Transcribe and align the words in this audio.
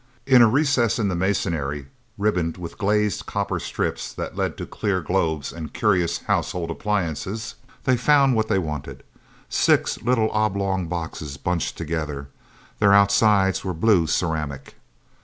In 0.25 0.41
a 0.41 0.47
recess 0.49 0.97
in 0.97 1.09
the 1.09 1.15
masonry, 1.15 1.85
ribboned 2.17 2.57
with 2.57 2.79
glazed 2.79 3.27
copper 3.27 3.59
strips 3.59 4.11
that 4.11 4.35
led 4.35 4.57
to 4.57 4.65
clear 4.65 4.99
globes 4.99 5.53
and 5.53 5.73
curious 5.75 6.21
household 6.23 6.71
appliances, 6.71 7.53
they 7.83 7.97
found 7.97 8.33
what 8.35 8.47
they 8.47 8.57
wanted. 8.57 9.03
Six 9.47 10.01
little 10.01 10.31
oblong 10.31 10.87
boxes 10.87 11.37
bunched 11.37 11.77
together. 11.77 12.29
Their 12.79 12.95
outsides 12.95 13.63
were 13.63 13.75
blue 13.75 14.07
ceramic. 14.07 14.73